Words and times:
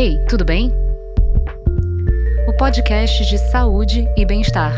Ei, 0.00 0.16
tudo 0.28 0.44
bem? 0.44 0.70
O 2.46 2.56
podcast 2.56 3.28
de 3.28 3.36
saúde 3.50 4.06
e 4.16 4.24
bem-estar. 4.24 4.72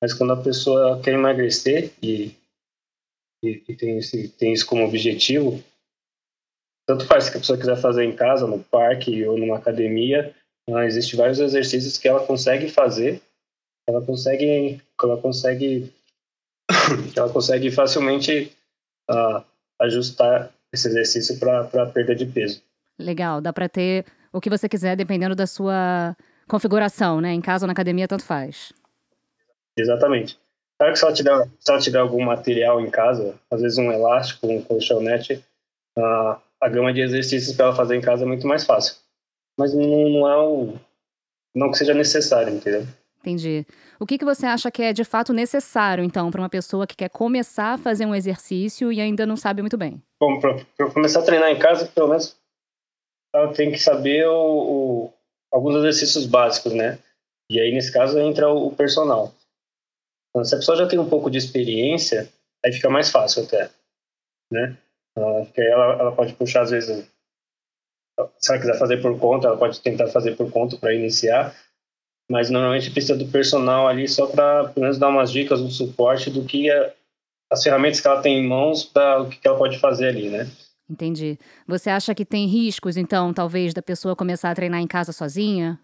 Mas 0.00 0.14
quando 0.14 0.32
a 0.32 0.42
pessoa 0.42 1.00
quer 1.02 1.14
emagrecer 1.14 1.92
e, 2.02 2.34
e, 3.42 3.62
e 3.68 3.76
tem, 3.76 3.98
esse, 3.98 4.28
tem 4.28 4.52
isso 4.52 4.66
como 4.66 4.84
objetivo, 4.84 5.62
tanto 6.86 7.06
faz 7.06 7.24
se 7.24 7.30
a 7.30 7.40
pessoa 7.40 7.58
quiser 7.58 7.76
fazer 7.76 8.04
em 8.04 8.16
casa, 8.16 8.46
no 8.46 8.62
parque 8.64 9.26
ou 9.26 9.38
numa 9.38 9.58
academia, 9.58 10.34
Existem 10.86 11.18
vários 11.18 11.40
exercícios 11.40 11.98
que 11.98 12.06
ela 12.06 12.24
consegue 12.24 12.68
fazer, 12.68 13.20
ela 13.88 14.04
consegue, 14.04 14.80
ela 15.02 15.16
consegue, 15.16 15.92
ela 17.16 17.28
consegue 17.28 17.70
facilmente 17.70 18.56
uh, 19.10 19.44
ajustar 19.80 20.50
esse 20.72 20.88
exercício 20.88 21.38
para 21.38 21.86
perda 21.86 22.14
de 22.14 22.26
peso. 22.26 22.62
Legal, 22.98 23.40
dá 23.40 23.52
para 23.52 23.68
ter 23.68 24.04
o 24.32 24.40
que 24.40 24.50
você 24.50 24.68
quiser 24.68 24.96
dependendo 24.96 25.34
da 25.34 25.46
sua 25.46 26.16
configuração, 26.48 27.20
né? 27.20 27.32
Em 27.32 27.40
casa 27.40 27.64
ou 27.64 27.66
na 27.66 27.72
academia, 27.72 28.06
tanto 28.06 28.24
faz. 28.24 28.72
Exatamente. 29.76 30.38
Claro 30.78 30.92
que 30.92 30.98
se 30.98 31.04
ela, 31.04 31.14
tiver, 31.14 31.48
se 31.58 31.70
ela 31.70 31.80
tiver 31.80 31.98
algum 31.98 32.24
material 32.24 32.80
em 32.80 32.90
casa, 32.90 33.34
às 33.50 33.60
vezes 33.60 33.78
um 33.78 33.92
elástico, 33.92 34.46
um 34.46 34.62
colchonete, 34.62 35.44
uh, 35.98 36.36
a 36.60 36.68
gama 36.68 36.92
de 36.92 37.00
exercícios 37.00 37.54
para 37.56 37.66
ela 37.66 37.76
fazer 37.76 37.96
em 37.96 38.00
casa 38.00 38.24
é 38.24 38.26
muito 38.26 38.46
mais 38.46 38.64
fácil 38.64 38.96
mas 39.60 39.74
não, 39.74 40.08
não 40.08 40.28
é 40.28 40.36
o. 40.38 40.74
Não 41.54 41.70
que 41.70 41.76
seja 41.76 41.92
necessário, 41.92 42.54
entendeu? 42.54 42.86
Entendi. 43.20 43.66
O 44.00 44.06
que, 44.06 44.16
que 44.16 44.24
você 44.24 44.46
acha 44.46 44.70
que 44.70 44.82
é 44.82 44.94
de 44.94 45.04
fato 45.04 45.30
necessário, 45.30 46.02
então, 46.02 46.30
para 46.30 46.40
uma 46.40 46.48
pessoa 46.48 46.86
que 46.86 46.96
quer 46.96 47.10
começar 47.10 47.74
a 47.74 47.78
fazer 47.78 48.06
um 48.06 48.14
exercício 48.14 48.90
e 48.90 48.98
ainda 48.98 49.26
não 49.26 49.36
sabe 49.36 49.60
muito 49.60 49.76
bem? 49.76 50.02
Bom, 50.18 50.40
para 50.40 50.90
começar 50.90 51.20
a 51.20 51.22
treinar 51.22 51.50
em 51.50 51.58
casa, 51.58 51.86
pelo 51.86 52.08
menos 52.08 52.34
ela 53.34 53.52
tem 53.52 53.70
que 53.70 53.78
saber 53.78 54.26
o, 54.26 54.32
o, 54.32 55.12
alguns 55.52 55.76
exercícios 55.76 56.24
básicos, 56.24 56.72
né? 56.72 56.98
E 57.50 57.60
aí, 57.60 57.72
nesse 57.74 57.92
caso, 57.92 58.18
entra 58.18 58.48
o, 58.48 58.68
o 58.68 58.74
personal. 58.74 59.34
Então, 60.30 60.44
se 60.46 60.54
a 60.54 60.58
pessoa 60.58 60.78
já 60.78 60.88
tem 60.88 60.98
um 60.98 61.08
pouco 61.08 61.30
de 61.30 61.36
experiência, 61.36 62.26
aí 62.64 62.72
fica 62.72 62.88
mais 62.88 63.10
fácil 63.10 63.44
até, 63.44 63.68
né? 64.50 64.78
Porque 65.14 65.60
ela, 65.60 66.00
ela 66.00 66.12
pode 66.12 66.32
puxar, 66.32 66.62
às 66.62 66.70
vezes, 66.70 67.06
se 68.38 68.50
ela 68.50 68.60
quiser 68.60 68.78
fazer 68.78 69.02
por 69.02 69.18
conta, 69.18 69.48
ela 69.48 69.58
pode 69.58 69.78
tentar 69.82 70.08
fazer 70.08 70.36
por 70.36 70.50
conta 70.50 70.78
para 70.78 70.94
iniciar, 70.94 71.54
mas 72.30 72.48
normalmente 72.48 72.92
precisa 72.92 73.16
do 73.16 73.26
personal 73.26 73.88
ali 73.88 74.06
só 74.06 74.24
para 74.28 74.68
pelo 74.68 74.84
menos 74.84 74.98
dar 74.98 75.08
umas 75.08 75.32
dicas, 75.32 75.60
um 75.60 75.68
suporte 75.68 76.30
do 76.30 76.44
que 76.44 76.70
é, 76.70 76.94
as 77.50 77.60
ferramentas 77.60 78.00
que 78.00 78.06
ela 78.06 78.22
tem 78.22 78.38
em 78.38 78.46
mãos 78.46 78.84
para 78.84 79.22
o 79.22 79.28
que 79.28 79.40
ela 79.46 79.58
pode 79.58 79.80
fazer 79.80 80.08
ali, 80.08 80.28
né? 80.28 80.48
Entendi. 80.88 81.36
Você 81.66 81.90
acha 81.90 82.14
que 82.14 82.24
tem 82.24 82.46
riscos, 82.46 82.96
então, 82.96 83.34
talvez, 83.34 83.74
da 83.74 83.82
pessoa 83.82 84.14
começar 84.14 84.50
a 84.50 84.54
treinar 84.54 84.80
em 84.80 84.86
casa 84.86 85.12
sozinha? 85.12 85.78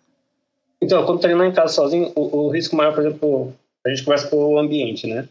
Então, 0.81 1.05
quando 1.05 1.21
treinar 1.21 1.49
em 1.49 1.53
casa 1.53 1.73
sozinho, 1.73 2.13
o, 2.15 2.47
o 2.47 2.51
risco 2.51 2.77
maior, 2.77 2.95
por 2.95 3.05
exemplo, 3.05 3.53
a 3.85 3.89
gente 3.89 4.05
começa 4.05 4.29
pelo 4.29 4.57
ambiente, 4.57 5.07
né? 5.09 5.29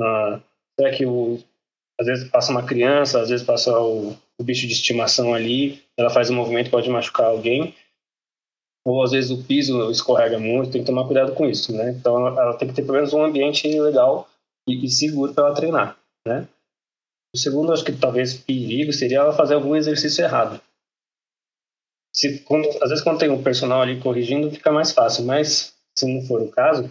Ah, 0.00 0.40
será 0.78 0.90
que 0.90 1.06
o, 1.06 1.38
às 2.00 2.06
vezes 2.06 2.28
passa 2.30 2.50
uma 2.50 2.64
criança, 2.64 3.20
às 3.20 3.28
vezes 3.28 3.46
passa 3.46 3.78
o, 3.78 4.16
o 4.38 4.44
bicho 4.44 4.66
de 4.66 4.72
estimação 4.72 5.34
ali, 5.34 5.82
ela 5.96 6.10
faz 6.10 6.30
um 6.30 6.34
movimento 6.34 6.70
pode 6.70 6.90
machucar 6.90 7.26
alguém, 7.26 7.74
ou 8.88 9.02
às 9.02 9.10
vezes 9.10 9.30
o 9.30 9.44
piso 9.44 9.90
escorrega 9.90 10.38
muito, 10.38 10.70
tem 10.70 10.80
que 10.80 10.86
tomar 10.86 11.04
cuidado 11.04 11.34
com 11.34 11.46
isso, 11.46 11.76
né? 11.76 11.90
Então 11.90 12.26
ela 12.26 12.56
tem 12.56 12.66
que 12.66 12.74
ter 12.74 12.82
pelo 12.82 12.94
menos 12.94 13.12
um 13.12 13.22
ambiente 13.22 13.68
legal 13.78 14.26
e, 14.66 14.86
e 14.86 14.88
seguro 14.88 15.34
para 15.34 15.46
ela 15.46 15.54
treinar, 15.54 15.98
né? 16.26 16.48
O 17.34 17.38
segundo, 17.38 17.70
acho 17.70 17.84
que 17.84 17.92
talvez 17.92 18.32
perigo 18.32 18.90
seria 18.90 19.18
ela 19.18 19.34
fazer 19.34 19.54
algum 19.54 19.76
exercício 19.76 20.24
errado. 20.24 20.58
Se, 22.16 22.38
quando, 22.40 22.66
às 22.82 22.88
vezes 22.88 23.04
quando 23.04 23.18
tem 23.18 23.28
um 23.28 23.42
personal 23.42 23.82
ali 23.82 24.00
corrigindo, 24.00 24.50
fica 24.50 24.72
mais 24.72 24.90
fácil, 24.90 25.26
mas 25.26 25.76
se 25.94 26.06
não 26.06 26.26
for 26.26 26.40
o 26.40 26.50
caso, 26.50 26.90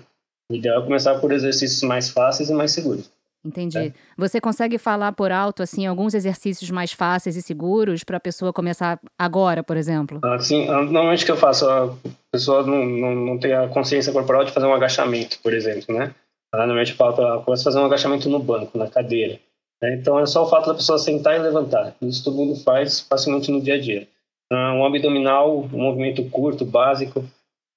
o 0.52 0.56
ideal 0.56 0.82
é 0.84 0.86
começar 0.86 1.20
por 1.20 1.32
exercícios 1.32 1.82
mais 1.82 2.12
fáceis 2.12 2.52
e 2.52 2.54
mais 2.54 2.72
seguros. 2.72 3.10
Entendi. 3.48 3.78
É. 3.78 3.94
Você 4.18 4.42
consegue 4.42 4.78
falar 4.78 5.14
por 5.14 5.32
alto, 5.32 5.64
assim, 5.64 5.86
alguns 5.86 6.14
exercícios 6.14 6.70
mais 6.70 6.92
fáceis 6.92 7.36
e 7.36 7.42
seguros 7.42 8.04
para 8.04 8.18
a 8.18 8.20
pessoa 8.20 8.52
começar 8.52 9.00
agora, 9.18 9.64
por 9.64 9.78
exemplo? 9.78 10.20
Sim, 10.40 10.68
ah, 10.70 10.84
normalmente 10.84 11.24
o 11.24 11.26
que 11.26 11.32
eu 11.32 11.38
faço, 11.38 11.68
a 11.70 11.96
pessoa 12.32 12.64
não, 12.64 12.86
não, 12.86 13.16
não 13.16 13.40
tem 13.40 13.54
a 13.54 13.68
consciência 13.70 14.12
corporal 14.12 14.44
de 14.44 14.52
fazer 14.52 14.66
um 14.66 14.74
agachamento, 14.74 15.40
por 15.42 15.54
exemplo, 15.54 15.96
né? 15.96 16.14
Ah, 16.54 16.60
normalmente 16.60 16.92
eu 16.92 16.98
falo 16.98 17.14
para 17.14 17.26
ela, 17.26 17.44
começa 17.44 17.62
a 17.62 17.72
fazer 17.72 17.80
um 17.80 17.86
agachamento 17.86 18.30
no 18.30 18.40
banco, 18.40 18.78
na 18.78 18.88
cadeira. 18.88 19.40
Né? 19.82 19.96
Então 19.96 20.20
é 20.20 20.26
só 20.26 20.44
o 20.44 20.50
fato 20.50 20.68
da 20.68 20.76
pessoa 20.76 21.00
sentar 21.00 21.36
e 21.36 21.40
levantar. 21.40 21.96
Isso 22.02 22.24
todo 22.24 22.38
mundo 22.38 22.56
faz 22.64 23.00
facilmente 23.00 23.52
no 23.52 23.62
dia 23.62 23.76
a 23.76 23.80
dia. 23.80 24.08
Um 24.52 24.86
abdominal, 24.86 25.60
um 25.60 25.78
movimento 25.78 26.24
curto, 26.30 26.66
básico, 26.66 27.24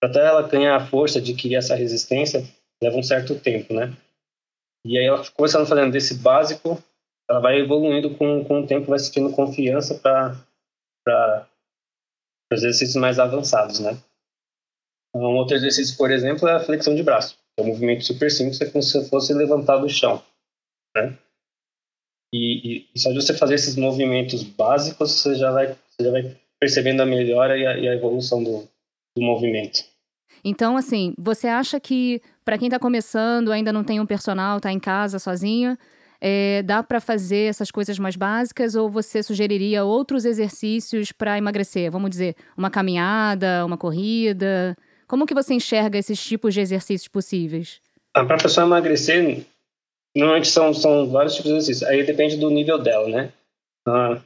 até 0.03 0.25
ela 0.25 0.43
ganhar 0.43 0.77
a 0.77 0.87
força, 0.87 1.19
adquirir 1.19 1.57
essa 1.57 1.75
resistência, 1.75 2.45
leva 2.83 2.97
um 2.97 3.03
certo 3.03 3.35
tempo, 3.35 3.75
né? 3.75 3.93
E 4.85 4.99
aí 4.99 5.05
ela 5.05 5.23
começando 5.33 5.67
fazendo 5.67 5.93
desse 5.93 6.15
básico, 6.15 6.83
ela 7.29 7.41
vai 7.41 7.59
evoluindo 7.59 8.17
com, 8.17 8.45
com 8.45 8.61
o 8.61 8.67
tempo, 8.67 8.91
vai 8.91 8.99
sentindo 8.99 9.33
confiança 9.33 9.99
para 9.99 11.49
exercícios 12.53 12.97
mais 12.97 13.19
avançados, 13.19 13.81
né? 13.81 13.93
Um 15.15 15.37
outro 15.37 15.57
exercício, 15.57 15.97
por 15.97 16.11
exemplo, 16.11 16.49
é 16.49 16.55
a 16.55 16.61
flexão 16.61 16.95
de 16.95 17.03
braço. 17.03 17.39
É 17.59 17.63
um 17.63 17.67
movimento 17.67 18.05
super 18.05 18.31
simples, 18.31 18.61
é 18.61 18.71
como 18.71 18.83
se 18.83 19.09
fosse 19.09 19.35
levantar 19.35 19.79
do 19.79 19.89
chão, 19.89 20.23
né? 20.97 21.19
E, 22.33 22.87
e, 22.95 22.99
só 22.99 23.11
de 23.11 23.17
você 23.17 23.37
fazer 23.37 23.57
esses 23.57 23.77
movimentos 23.77 24.43
básicos, 24.43 25.11
você 25.11 25.35
já 25.35 25.51
vai, 25.51 25.69
você 25.69 26.05
já 26.05 26.11
vai 26.11 26.41
percebendo 26.61 27.03
a 27.03 27.07
melhora 27.07 27.59
e 27.59 27.67
a, 27.67 27.77
e 27.77 27.89
a 27.89 27.95
evolução 27.95 28.43
do, 28.43 28.69
do 29.17 29.23
movimento. 29.23 29.90
Então, 30.45 30.77
assim, 30.77 31.15
você 31.19 31.49
acha 31.49 31.79
que 31.79 32.21
para 32.45 32.59
quem 32.59 32.69
está 32.69 32.79
começando, 32.79 33.53
ainda 33.53 33.73
não 33.73 33.85
tem 33.85 34.01
um 34.01 34.07
personal, 34.07 34.57
está 34.57 34.73
em 34.73 34.81
casa 34.81 35.19
sozinho, 35.19 35.77
é, 36.21 36.63
dá 36.63 36.83
para 36.83 37.01
fazer 37.01 37.49
essas 37.49 37.71
coisas 37.71 37.99
mais 37.99 38.15
básicas 38.15 38.75
ou 38.75 38.91
você 38.91 39.23
sugeriria 39.23 39.85
outros 39.85 40.25
exercícios 40.25 41.13
para 41.13 41.39
emagrecer? 41.39 41.91
Vamos 41.91 42.11
dizer, 42.11 42.37
uma 42.57 42.71
caminhada, 42.71 43.65
uma 43.65 43.79
corrida? 43.79 44.77
Como 45.07 45.27
que 45.27 45.35
você 45.35 45.55
enxerga 45.55 45.99
esses 45.99 46.23
tipos 46.23 46.53
de 46.53 46.61
exercícios 46.61 47.09
possíveis? 47.09 47.81
Ah, 48.15 48.25
para 48.25 48.37
a 48.37 48.43
pessoa 48.43 48.67
emagrecer, 48.67 49.45
normalmente 50.15 50.49
são, 50.49 50.75
são 50.75 51.09
vários 51.09 51.35
tipos 51.35 51.51
de 51.51 51.57
exercícios. 51.57 51.89
Aí 51.89 52.05
depende 52.05 52.37
do 52.37 52.51
nível 52.51 52.79
dela, 52.79 53.09
né? 53.09 53.33
Ah, 53.87 54.21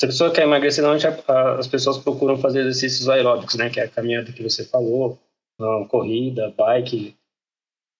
se 0.00 0.06
a 0.06 0.08
pessoa 0.08 0.32
quer 0.32 0.42
emagrecer, 0.42 0.82
normalmente 0.82 1.06
as 1.28 1.68
pessoas 1.68 1.98
procuram 1.98 2.36
fazer 2.36 2.60
exercícios 2.60 3.08
aeróbicos, 3.08 3.54
né? 3.54 3.70
Que 3.70 3.78
é 3.78 3.84
a 3.84 3.88
caminhada 3.88 4.32
que 4.32 4.42
você 4.42 4.64
falou, 4.64 5.18
corrida, 5.88 6.50
bike, 6.50 7.16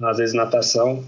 às 0.01 0.19
vezes 0.19 0.35
natação. 0.35 1.01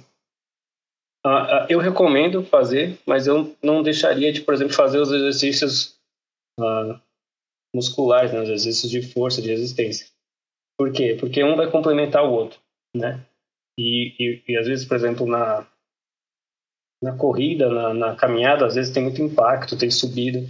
Uh, 1.27 1.65
eu 1.69 1.79
recomendo 1.79 2.45
fazer, 2.45 2.99
mas 3.07 3.27
eu 3.27 3.57
não 3.63 3.83
deixaria 3.83 4.33
de, 4.33 4.43
por 4.43 4.53
exemplo, 4.53 4.75
fazer 4.75 4.99
os 4.99 5.11
exercícios 5.11 5.99
uh, 6.61 7.01
musculares, 7.75 8.33
né, 8.33 8.41
os 8.41 8.49
exercícios 8.49 8.91
de 8.91 9.03
força, 9.03 9.41
de 9.41 9.49
resistência. 9.49 10.07
Por 10.79 10.93
quê? 10.93 11.17
Porque 11.19 11.43
um 11.43 11.57
vai 11.57 11.71
complementar 11.71 12.25
o 12.25 12.33
outro, 12.33 12.61
né? 12.95 13.25
E, 13.79 14.15
e, 14.19 14.43
e 14.49 14.57
às 14.57 14.67
vezes, 14.67 14.85
por 14.85 14.97
exemplo, 14.97 15.27
na, 15.27 15.67
na 17.03 17.17
corrida, 17.17 17.69
na, 17.69 17.95
na, 17.95 18.17
caminhada, 18.17 18.67
às 18.67 18.75
vezes 18.75 18.93
tem 18.93 19.03
muito 19.03 19.23
impacto, 19.23 19.79
tem 19.79 19.91
subida. 19.91 20.41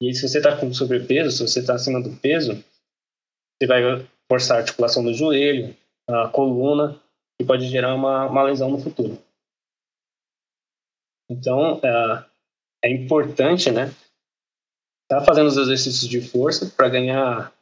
E 0.00 0.06
aí, 0.06 0.14
se 0.14 0.26
você 0.26 0.38
está 0.38 0.56
com 0.56 0.72
sobrepeso, 0.72 1.30
se 1.30 1.46
você 1.46 1.60
está 1.60 1.74
acima 1.74 2.02
do 2.02 2.16
peso, 2.16 2.54
você 2.54 3.66
vai 3.66 3.82
forçar 4.30 4.58
a 4.58 4.60
articulação 4.60 5.02
do 5.02 5.12
joelho, 5.12 5.76
a 6.08 6.28
coluna, 6.28 7.00
e 7.40 7.44
pode 7.44 7.66
gerar 7.68 7.94
uma, 7.94 8.26
uma 8.26 8.44
lesão 8.44 8.70
no 8.70 8.78
futuro. 8.78 9.18
Então, 11.28 11.80
é, 11.82 12.24
é 12.84 12.90
importante, 12.92 13.72
né, 13.72 13.86
estar 15.02 15.20
tá 15.20 15.24
fazendo 15.24 15.48
os 15.48 15.56
exercícios 15.56 16.08
de 16.08 16.20
força 16.20 16.66
para 16.76 16.88
ganhar 16.88 17.52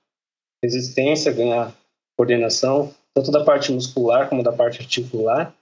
resistência, 0.62 1.32
ganhar 1.32 1.73
coordenação, 2.19 2.94
tanto 3.14 3.31
da 3.31 3.44
parte 3.44 3.73
muscular 3.73 4.29
como 4.29 4.43
da 4.43 4.53
parte 4.53 4.81
articular, 4.81 5.55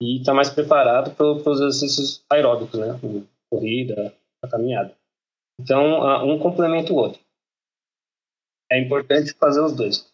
e 0.00 0.18
estar 0.18 0.32
tá 0.32 0.36
mais 0.36 0.50
preparado 0.50 1.12
para 1.12 1.26
os 1.26 1.60
exercícios 1.60 2.24
aeróbicos, 2.30 2.78
né, 2.78 2.98
corrida, 3.50 4.14
a 4.42 4.48
caminhada. 4.48 4.94
Então, 5.60 6.24
um 6.24 6.38
complementa 6.38 6.92
o 6.92 6.96
outro. 6.96 7.20
É 8.74 8.80
importante 8.80 9.32
fazer 9.38 9.60
os 9.60 9.72
dois. 9.72 10.04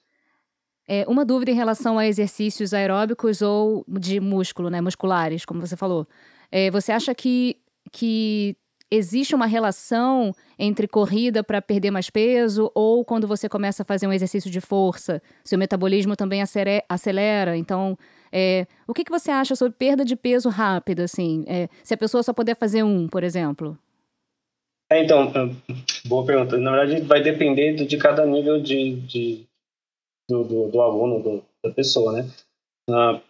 É, 0.87 1.07
uma 1.09 1.25
dúvida 1.25 1.51
em 1.51 1.55
relação 1.55 1.99
a 1.99 2.07
exercícios 2.07 2.75
aeróbicos 2.75 3.41
ou 3.41 3.85
de 3.89 4.21
músculo, 4.21 4.69
né, 4.69 4.83
musculares, 4.83 5.47
como 5.47 5.65
você 5.65 5.77
falou. 5.77 6.07
É, 6.53 6.71
você 6.71 6.93
acha 6.93 7.15
que, 7.15 7.57
que 7.91 8.55
existe 8.91 9.35
uma 9.35 9.47
relação 9.47 10.35
entre 10.59 10.87
corrida 10.87 11.43
para 11.43 11.63
perder 11.63 11.91
mais 11.91 12.11
peso 12.11 12.71
ou 12.75 13.03
quando 13.03 13.27
você 13.27 13.49
começa 13.49 13.83
a 13.83 13.87
fazer 13.87 14.07
um 14.07 14.13
exercício 14.13 14.51
de 14.51 14.61
força, 14.61 15.23
seu 15.43 15.59
metabolismo 15.59 16.15
também 16.15 16.43
acelera? 16.43 17.57
Então, 17.57 17.97
é, 18.31 18.67
o 18.87 18.93
que, 18.93 19.05
que 19.05 19.11
você 19.11 19.31
acha 19.31 19.57
sobre 19.57 19.73
perda 19.79 20.05
de 20.05 20.17
peso 20.17 20.51
rápida, 20.51 21.05
assim? 21.05 21.45
É, 21.47 21.67
se 21.83 21.95
a 21.95 21.97
pessoa 21.97 22.23
só 22.23 22.35
puder 22.35 22.57
fazer 22.57 22.83
um, 22.83 23.09
por 23.09 23.25
exemplo? 23.25 23.79
É, 24.93 25.05
então, 25.05 25.31
boa 26.07 26.27
pergunta. 26.27 26.59
Na 26.59 26.73
verdade, 26.73 27.03
vai 27.03 27.23
depender 27.23 27.75
de 27.75 27.97
cada 27.97 28.27
nível 28.27 28.61
de, 28.61 28.97
de 29.03 29.47
do, 30.29 30.43
do, 30.43 30.69
do, 30.69 30.81
aluno, 30.81 31.23
do, 31.23 31.45
da 31.63 31.73
pessoa, 31.73 32.13
né? 32.13 32.29
Uh, 32.89 33.21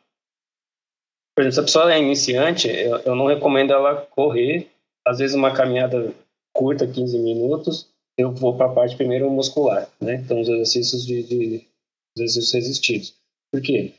por 1.34 1.44
exemplo, 1.44 1.52
se 1.52 1.60
a 1.60 1.62
pessoa 1.62 1.92
é 1.92 1.98
iniciante, 1.98 2.68
eu, 2.68 2.98
eu 3.00 3.14
não 3.14 3.26
recomendo 3.26 3.72
ela 3.72 4.06
correr. 4.06 4.70
Às 5.06 5.18
vezes, 5.18 5.36
uma 5.36 5.54
caminhada 5.54 6.14
curta, 6.54 6.86
15 6.86 7.18
minutos, 7.18 7.90
eu 8.18 8.32
vou 8.32 8.56
para 8.56 8.66
a 8.66 8.74
parte 8.74 8.96
primeiro 8.96 9.30
muscular, 9.30 9.88
né? 10.00 10.14
Então, 10.14 10.40
os 10.40 10.48
exercícios 10.48 11.04
de, 11.04 11.22
de 11.22 11.68
exercícios 12.16 12.52
resistidos. 12.52 13.14
Por 13.52 13.60
quê? 13.60 13.94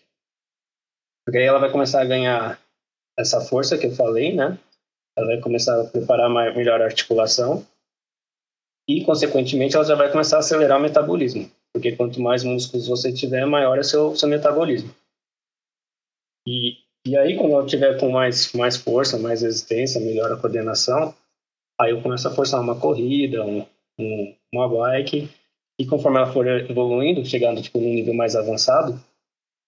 Porque 1.25 1.37
aí 1.37 1.45
ela 1.45 1.59
vai 1.59 1.71
começar 1.71 2.01
a 2.01 2.05
ganhar 2.05 2.59
essa 3.17 3.39
força 3.41 3.77
que 3.77 3.85
eu 3.85 3.91
falei, 3.91 4.33
né? 4.33 4.57
Ela 5.17 5.27
vai 5.27 5.39
começar 5.39 5.79
a 5.79 5.85
preparar 5.85 6.29
melhor 6.55 6.81
a 6.81 6.85
articulação. 6.85 7.65
E, 8.87 9.03
consequentemente, 9.03 9.75
ela 9.75 9.85
já 9.85 9.95
vai 9.95 10.11
começar 10.11 10.37
a 10.37 10.39
acelerar 10.39 10.79
o 10.79 10.81
metabolismo, 10.81 11.49
porque 11.73 11.95
quanto 11.95 12.21
mais 12.21 12.43
músculos 12.43 12.87
você 12.87 13.11
tiver, 13.13 13.45
maior 13.45 13.77
é 13.77 13.83
seu 13.83 14.15
seu 14.15 14.27
metabolismo. 14.27 14.93
E, 16.47 16.77
e 17.05 17.15
aí, 17.15 17.37
quando 17.37 17.53
ela 17.53 17.65
tiver 17.65 17.99
com 17.99 18.09
mais 18.09 18.51
mais 18.53 18.77
força, 18.77 19.17
mais 19.17 19.41
resistência, 19.41 20.01
melhor 20.01 20.31
a 20.31 20.37
coordenação, 20.37 21.13
aí 21.79 21.91
eu 21.91 22.01
começo 22.01 22.27
a 22.27 22.31
forçar 22.31 22.59
uma 22.59 22.79
corrida, 22.79 23.45
um, 23.45 23.65
um, 23.99 24.35
uma 24.53 24.67
bike, 24.67 25.29
e 25.79 25.85
conforme 25.85 26.17
ela 26.17 26.31
for 26.31 26.47
evoluindo, 26.47 27.25
chegando 27.25 27.61
tipo 27.61 27.79
num 27.79 27.93
nível 27.93 28.13
mais 28.13 28.35
avançado, 28.35 28.99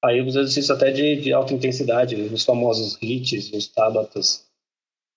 aí 0.04 0.22
os 0.22 0.36
exercícios 0.36 0.72
até 0.72 0.92
de, 0.92 1.16
de 1.16 1.32
alta 1.32 1.54
intensidade, 1.54 2.16
os 2.16 2.44
famosos 2.44 2.98
hits, 3.02 3.52
os 3.54 3.68
tabatas, 3.68 4.46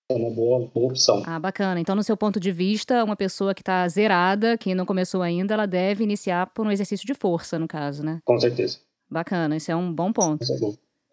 é 0.09 0.15
uma 0.15 0.31
boa, 0.31 0.69
boa 0.73 0.89
opção. 0.89 1.23
Ah, 1.27 1.39
bacana. 1.39 1.81
Então, 1.81 1.97
no 1.97 2.03
seu 2.03 2.17
ponto 2.17 2.39
de 2.39 2.53
vista, 2.53 3.03
uma 3.03 3.17
pessoa 3.17 3.55
que 3.55 3.63
está 3.63 3.87
zerada, 3.89 4.57
que 4.57 4.75
não 4.75 4.87
começou 4.87 5.23
ainda, 5.23 5.55
ela 5.55 5.67
deve 5.67 6.05
iniciar 6.05 6.47
por 6.49 6.67
um 6.67 6.71
exercício 6.71 7.07
de 7.07 7.15
força, 7.15 7.59
no 7.59 7.67
caso, 7.67 8.05
né? 8.05 8.21
Com 8.25 8.39
certeza. 8.39 8.79
Bacana, 9.11 9.57
isso 9.57 9.71
é 9.71 9.77
um 9.77 9.93
bom 9.93 10.13
ponto. 10.13 10.45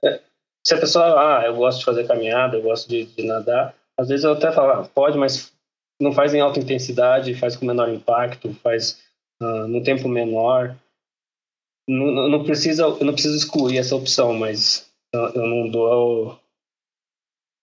É, 0.03 0.07
é 0.07 0.21
se 0.65 0.73
a 0.73 0.77
pessoa, 0.77 1.05
ah, 1.05 1.45
eu 1.45 1.55
gosto 1.55 1.79
de 1.79 1.85
fazer 1.85 2.07
caminhada, 2.07 2.57
eu 2.57 2.61
gosto 2.61 2.87
de, 2.87 3.05
de 3.05 3.23
nadar, 3.23 3.75
às 3.97 4.07
vezes 4.07 4.23
eu 4.23 4.33
até 4.33 4.51
falo, 4.51 4.71
ah, 4.71 4.89
pode, 4.93 5.17
mas 5.17 5.51
não 5.99 6.11
faz 6.11 6.33
em 6.33 6.41
alta 6.41 6.59
intensidade, 6.59 7.35
faz 7.35 7.55
com 7.55 7.65
menor 7.65 7.89
impacto, 7.89 8.53
faz 8.61 8.99
uh, 9.41 9.67
no 9.67 9.83
tempo 9.83 10.07
menor. 10.07 10.75
Não, 11.87 12.29
não, 12.29 12.43
precisa, 12.43 12.83
eu 12.83 13.05
não 13.05 13.13
preciso 13.13 13.35
excluir 13.35 13.77
essa 13.77 13.95
opção, 13.95 14.33
mas 14.33 14.89
eu, 15.13 15.21
eu 15.29 15.47
não 15.47 15.69
dou 15.69 16.39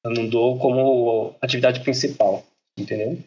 eu 0.05 0.11
não 0.11 0.29
dou 0.29 0.59
como 0.59 1.35
atividade 1.41 1.81
principal, 1.81 2.45
entendeu? 2.79 3.19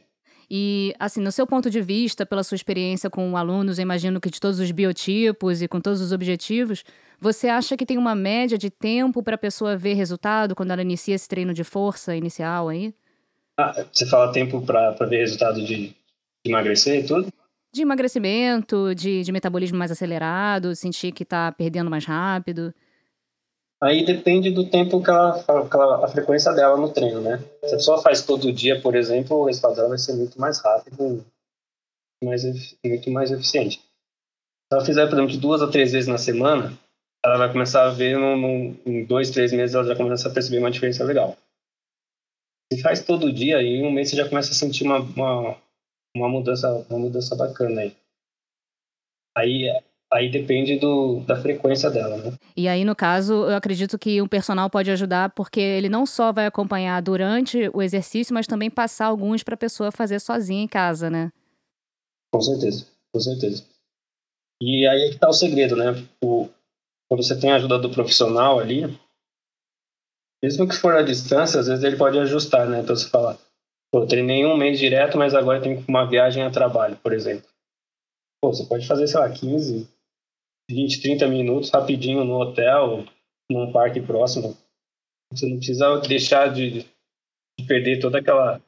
E, 0.50 0.94
assim, 1.00 1.22
no 1.22 1.32
seu 1.32 1.48
ponto 1.48 1.70
de 1.70 1.82
vista, 1.82 2.26
pela 2.26 2.44
sua 2.44 2.56
experiência 2.56 3.10
com 3.10 3.36
alunos, 3.38 3.78
eu 3.78 3.84
imagino 3.84 4.20
que 4.20 4.30
de 4.30 4.40
todos 4.40 4.60
os 4.60 4.72
biotipos 4.72 5.62
e 5.62 5.68
com 5.68 5.80
todos 5.80 6.02
os 6.02 6.12
objetivos, 6.12 6.84
você 7.20 7.48
acha 7.48 7.78
que 7.78 7.86
tem 7.86 7.98
uma 7.98 8.14
média 8.14 8.58
de 8.58 8.70
tempo 8.70 9.24
para 9.24 9.36
a 9.36 9.38
pessoa 9.38 9.78
ver 9.78 9.94
resultado 9.94 10.54
quando 10.56 10.72
ela 10.72 10.82
inicia 10.82 11.16
esse 11.16 11.28
treino 11.28 11.54
de 11.54 11.64
força 11.64 12.16
inicial 12.16 12.70
aí? 12.70 12.94
Ah, 13.58 13.86
você 13.92 14.06
fala 14.06 14.32
tempo 14.32 14.62
para 14.62 14.92
ver 15.06 15.20
resultado 15.20 15.64
de, 15.64 15.88
de 15.88 15.96
emagrecer 16.46 17.04
e 17.04 17.08
tudo? 17.08 17.34
De 17.74 17.82
emagrecimento, 17.82 18.94
de, 18.94 19.24
de 19.24 19.32
metabolismo 19.32 19.78
mais 19.78 19.92
acelerado, 19.92 20.76
sentir 20.76 21.12
que 21.12 21.24
está 21.24 21.52
perdendo 21.52 21.90
mais 21.90 22.06
rápido. 22.06 22.74
Aí 23.84 24.06
depende 24.06 24.50
do 24.50 24.70
tempo 24.70 25.04
que 25.04 25.10
ela, 25.10 25.44
ela, 25.46 26.06
a 26.06 26.08
frequência 26.08 26.54
dela 26.54 26.78
no 26.78 26.94
treino, 26.94 27.20
né? 27.20 27.40
Se 27.66 27.74
a 27.74 27.78
pessoa 27.78 28.02
faz 28.02 28.26
todo 28.26 28.54
dia, 28.54 28.82
por 28.82 28.96
exemplo, 28.96 29.36
o 29.36 29.46
resultado 29.46 29.76
dela 29.76 29.90
vai 29.90 29.98
ser 29.98 30.14
muito 30.14 30.40
mais 30.40 30.58
rápido, 30.60 31.26
mais, 32.24 32.44
muito 32.86 33.12
mais 33.12 33.30
eficiente. 33.30 33.80
Se 33.80 34.72
ela 34.72 34.86
fizer, 34.86 35.06
por 35.10 35.20
exemplo, 35.20 35.38
duas 35.38 35.62
a 35.62 35.70
três 35.70 35.92
vezes 35.92 36.08
na 36.08 36.18
semana, 36.18 36.72
ela 37.26 37.38
vai 37.38 37.52
começar 37.52 37.86
a 37.86 37.90
ver, 37.90 38.18
em 38.18 39.04
dois, 39.04 39.32
três 39.32 39.52
meses, 39.52 39.76
ela 39.76 39.84
já 39.84 39.98
começa 39.98 40.30
a 40.30 40.34
perceber 40.34 40.60
uma 40.60 40.72
diferença 40.72 41.04
legal. 41.04 41.36
Se 42.72 42.82
faz 42.82 43.04
todo 43.04 43.34
dia, 43.34 43.62
em 43.62 43.86
um 43.86 43.92
mês 43.92 44.10
você 44.10 44.16
já 44.16 44.30
começa 44.30 44.52
a 44.52 44.56
sentir 44.56 44.86
uma, 44.86 45.00
uma, 45.00 45.58
uma 46.16 46.30
mudança, 46.30 46.86
uma 46.90 47.00
mudança 47.00 47.36
bacana 47.36 47.82
aí. 47.82 47.94
Aí 49.36 49.84
Aí 50.14 50.30
depende 50.30 50.78
do, 50.78 51.22
da 51.22 51.36
frequência 51.36 51.90
dela, 51.90 52.18
né? 52.18 52.38
E 52.56 52.68
aí, 52.68 52.86
no 52.86 52.96
caso, 52.96 53.34
eu 53.34 53.56
acredito 53.56 53.98
que 53.98 54.22
um 54.22 54.28
personal 54.28 54.70
pode 54.70 54.92
ajudar, 54.92 55.32
porque 55.32 55.60
ele 55.60 55.90
não 55.90 56.06
só 56.06 56.32
vai 56.32 56.46
acompanhar 56.46 57.02
durante 57.02 57.68
o 57.74 57.82
exercício, 57.82 58.32
mas 58.32 58.46
também 58.46 58.70
passar 58.70 59.08
alguns 59.08 59.42
para 59.42 59.56
a 59.56 59.58
pessoa 59.58 59.92
fazer 59.92 60.20
sozinha 60.20 60.62
em 60.62 60.68
casa, 60.68 61.10
né? 61.10 61.32
Com 62.32 62.40
certeza, 62.42 62.86
com 63.12 63.20
certeza. 63.20 63.66
E 64.62 64.88
aí 64.88 65.08
é 65.08 65.10
que 65.10 65.18
tá 65.18 65.30
o 65.30 65.34
segredo, 65.34 65.76
né? 65.76 65.94
O, 66.24 66.48
quando 67.10 67.24
você 67.24 67.40
tem 67.40 67.52
a 67.52 67.56
ajuda 67.56 67.80
do 67.80 67.90
profissional 67.90 68.60
ali, 68.60 68.84
mesmo 70.44 70.68
que 70.68 70.76
for 70.76 70.94
à 70.94 71.02
distância, 71.02 71.60
às 71.60 71.68
vezes 71.68 71.84
ele 71.84 71.98
pode 71.98 72.20
ajustar, 72.20 72.70
né? 72.70 72.82
Então 72.82 72.96
você 72.96 73.10
fala, 73.10 73.40
pô, 73.92 74.06
treinei 74.06 74.46
um 74.46 74.58
mês 74.58 74.78
direto, 74.78 75.18
mas 75.18 75.34
agora 75.34 75.60
tem 75.60 75.84
uma 75.88 76.06
viagem 76.06 76.44
a 76.44 76.52
trabalho, 76.52 76.98
por 76.98 77.14
exemplo. 77.14 77.50
Pô, 78.40 78.54
você 78.54 78.64
pode 78.66 78.86
fazer, 78.86 79.08
sei 79.08 79.20
lá, 79.20 79.30
15, 79.30 79.88
20, 80.70 81.02
30 81.02 81.28
minutos 81.28 81.70
rapidinho 81.70 82.24
no 82.24 82.40
hotel, 82.40 83.06
num 83.50 83.72
parque 83.72 84.02
próximo. 84.02 84.58
Você 85.32 85.48
não 85.48 85.58
precisa 85.58 85.98
deixar 86.00 86.54
de, 86.54 86.84
de 87.60 87.68
perder 87.68 88.00
toda 88.00 88.20
aquela 88.20 88.62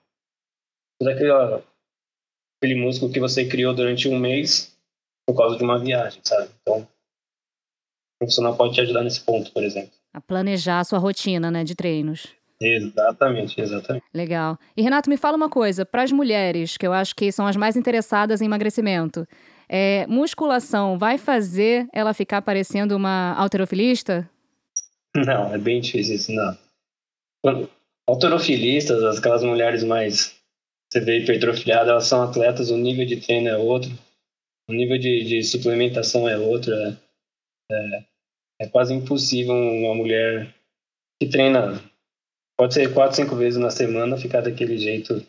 toda 0.99 1.13
aquela 1.13 1.63
aquele 2.57 2.81
músculo 2.81 3.11
que 3.11 3.19
você 3.19 3.47
criou 3.47 3.73
durante 3.73 4.07
um 4.07 4.17
mês 4.17 4.75
por 5.27 5.35
causa 5.35 5.57
de 5.57 5.63
uma 5.63 5.79
viagem, 5.79 6.21
sabe? 6.23 6.49
Então, 6.61 6.81
o 6.81 6.87
profissional 8.19 8.55
pode 8.55 8.73
te 8.73 8.81
ajudar 8.81 9.03
nesse 9.03 9.21
ponto, 9.21 9.51
por 9.51 9.63
exemplo. 9.63 9.91
A 10.13 10.21
planejar 10.21 10.79
a 10.79 10.83
sua 10.83 10.99
rotina, 10.99 11.51
né, 11.51 11.63
de 11.63 11.75
treinos. 11.75 12.27
Exatamente, 12.61 13.59
exatamente. 13.59 14.05
Legal. 14.13 14.57
E 14.77 14.81
Renato, 14.81 15.09
me 15.09 15.17
fala 15.17 15.35
uma 15.35 15.49
coisa, 15.49 15.85
para 15.85 16.03
as 16.03 16.11
mulheres, 16.11 16.77
que 16.77 16.87
eu 16.87 16.93
acho 16.93 17.15
que 17.15 17.31
são 17.31 17.45
as 17.45 17.55
mais 17.55 17.75
interessadas 17.75 18.41
em 18.41 18.45
emagrecimento, 18.45 19.27
é, 19.67 20.05
musculação 20.07 20.97
vai 20.97 21.17
fazer 21.17 21.87
ela 21.91 22.13
ficar 22.13 22.41
parecendo 22.41 22.95
uma 22.95 23.33
alterofilista? 23.33 24.29
Não, 25.15 25.53
é 25.53 25.57
bem 25.57 25.79
difícil 25.79 26.15
isso, 26.15 26.31
não. 26.31 26.57
Alterofilistas, 28.07 29.17
aquelas 29.17 29.43
mulheres 29.43 29.83
mais, 29.83 30.35
você 30.91 30.99
vê 30.99 31.19
hipertrofiadas, 31.19 31.89
elas 31.89 32.07
são 32.07 32.23
atletas, 32.23 32.69
o 32.69 32.77
nível 32.77 33.05
de 33.05 33.21
treino 33.21 33.49
é 33.49 33.57
outro, 33.57 33.89
o 34.69 34.73
nível 34.73 34.97
de, 34.97 35.23
de 35.23 35.43
suplementação 35.43 36.27
é 36.27 36.37
outro. 36.37 36.73
É, 36.73 36.97
é, 37.71 38.05
é 38.61 38.67
quase 38.67 38.93
impossível 38.93 39.53
uma 39.53 39.95
mulher 39.95 40.53
que 41.19 41.29
treina, 41.29 41.81
pode 42.57 42.73
ser 42.73 42.93
quatro, 42.93 43.15
cinco 43.15 43.35
vezes 43.35 43.59
na 43.59 43.69
semana, 43.69 44.17
ficar 44.17 44.41
daquele 44.41 44.77
jeito, 44.77 45.25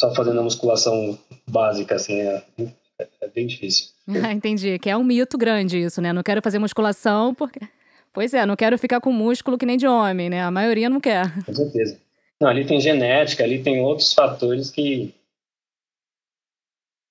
só 0.00 0.14
fazendo 0.14 0.40
a 0.40 0.44
musculação 0.44 1.18
básica, 1.48 1.96
assim, 1.96 2.20
é, 2.20 2.44
é 3.20 3.28
bem 3.28 3.46
difícil. 3.46 3.88
Ah, 4.22 4.32
entendi. 4.32 4.78
Que 4.78 4.90
é 4.90 4.96
um 4.96 5.04
mito 5.04 5.38
grande 5.38 5.80
isso, 5.80 6.00
né? 6.00 6.12
Não 6.12 6.22
quero 6.22 6.42
fazer 6.42 6.58
musculação 6.58 7.34
porque. 7.34 7.60
Pois 8.12 8.34
é, 8.34 8.44
não 8.44 8.56
quero 8.56 8.76
ficar 8.76 9.00
com 9.00 9.10
músculo 9.10 9.56
que 9.56 9.64
nem 9.64 9.76
de 9.76 9.86
homem, 9.86 10.28
né? 10.28 10.42
A 10.42 10.50
maioria 10.50 10.90
não 10.90 11.00
quer. 11.00 11.32
Com 11.44 11.54
certeza. 11.54 11.98
Não, 12.40 12.48
ali 12.48 12.66
tem 12.66 12.80
genética, 12.80 13.44
ali 13.44 13.62
tem 13.62 13.80
outros 13.80 14.12
fatores 14.12 14.70
que, 14.70 15.14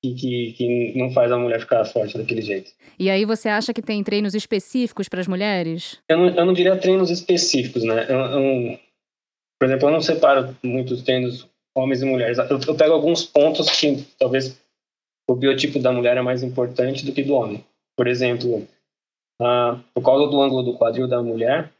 que, 0.04 0.54
que, 0.58 0.94
não 0.96 1.10
faz 1.12 1.32
a 1.32 1.38
mulher 1.38 1.60
ficar 1.60 1.86
forte 1.86 2.18
daquele 2.18 2.42
jeito. 2.42 2.72
E 3.00 3.10
aí 3.10 3.24
você 3.24 3.48
acha 3.48 3.74
que 3.74 3.82
tem 3.82 4.04
treinos 4.04 4.36
específicos 4.36 5.08
para 5.08 5.22
as 5.22 5.28
mulheres? 5.28 5.98
Eu 6.10 6.18
não, 6.18 6.28
eu 6.28 6.46
não 6.46 6.54
diria 6.54 6.76
treinos 6.76 7.10
específicos, 7.10 7.84
né? 7.84 8.06
Eu, 8.10 8.20
eu, 8.20 8.80
por 9.58 9.68
exemplo, 9.68 9.88
eu 9.88 9.92
não 9.94 10.02
separo 10.02 10.56
muitos 10.62 11.02
treinos 11.02 11.48
homens 11.76 12.02
e 12.02 12.06
mulheres. 12.06 12.38
Eu 12.38 12.76
pego 12.76 12.94
alguns 12.94 13.24
pontos 13.24 13.70
que 13.70 14.06
talvez 14.20 14.60
o 15.32 15.36
biotipo 15.36 15.80
da 15.80 15.92
mulher 15.92 16.18
é 16.18 16.22
mais 16.22 16.44
importante 16.44 17.06
do 17.06 17.14
que 17.14 17.24
do 17.24 17.34
homem. 17.34 17.64
Por 17.96 18.08
exemplo, 18.08 18.68
ah, 19.42 19.80
por 19.94 20.04
causa 20.04 20.30
do 20.30 20.42
ângulo 20.42 20.64
do 20.64 20.78
quadril 20.78 21.08
da 21.08 21.22
mulher, 21.24 21.72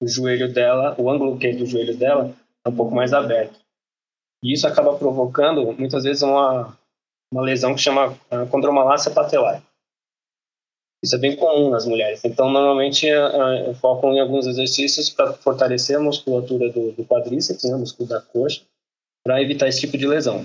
o 0.00 0.06
joelho 0.06 0.52
dela, 0.52 0.94
o 0.98 1.10
ângulo 1.10 1.38
que 1.38 1.46
é 1.46 1.52
do 1.54 1.64
joelho 1.64 1.96
dela 1.96 2.34
é 2.64 2.68
um 2.68 2.76
pouco 2.76 2.94
mais 2.94 3.12
aberto. 3.12 3.58
E 4.44 4.52
isso 4.52 4.66
acaba 4.66 4.96
provocando, 4.98 5.72
muitas 5.72 6.04
vezes, 6.04 6.22
uma, 6.22 6.76
uma 7.32 7.42
lesão 7.42 7.74
que 7.74 7.80
chama 7.80 8.16
condromalácia 8.50 9.10
patelar. 9.10 9.62
Isso 11.02 11.16
é 11.16 11.18
bem 11.18 11.36
comum 11.36 11.70
nas 11.70 11.86
mulheres. 11.86 12.24
Então, 12.24 12.50
normalmente, 12.50 13.06
uh, 13.10 13.74
foco 13.76 14.08
em 14.08 14.20
alguns 14.20 14.46
exercícios 14.46 15.08
para 15.08 15.32
fortalecer 15.32 15.96
a 15.96 16.00
musculatura 16.00 16.70
do, 16.70 16.92
do 16.92 17.04
quadríceps, 17.04 17.64
né, 17.64 17.74
o 17.74 17.78
músculo 17.78 18.08
da 18.08 18.20
coxa, 18.20 18.62
para 19.24 19.40
evitar 19.40 19.68
esse 19.68 19.80
tipo 19.80 19.96
de 19.96 20.06
lesão. 20.06 20.44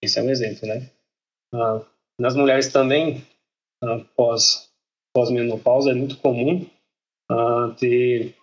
Esse 0.00 0.18
é 0.18 0.22
um 0.22 0.30
exemplo, 0.30 0.68
né? 0.68 0.88
Uh, 1.54 1.84
nas 2.18 2.34
mulheres 2.34 2.72
também, 2.72 3.24
uh, 3.82 4.04
pós, 4.16 4.70
pós-menopausa, 5.14 5.90
é 5.90 5.94
muito 5.94 6.16
comum 6.18 6.66
uh, 7.30 7.74
ter, 7.78 8.34